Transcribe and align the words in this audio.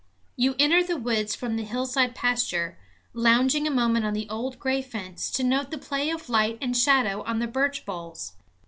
You 0.35 0.55
enter 0.57 0.83
the 0.83 0.97
woods 0.97 1.35
from 1.35 1.57
the 1.57 1.63
hillside 1.63 2.15
pasture, 2.15 2.75
lounging 3.13 3.67
a 3.67 3.69
moment 3.69 4.03
on 4.03 4.13
the 4.13 4.27
old 4.29 4.57
gray 4.57 4.81
fence 4.81 5.29
to 5.29 5.43
note 5.43 5.69
the 5.69 5.77
play 5.77 6.09
of 6.09 6.27
light 6.27 6.57
and 6.59 6.75
shadow 6.75 7.21
on 7.21 7.37
the 7.37 7.45
birch 7.45 7.85
bolls. 7.85 8.31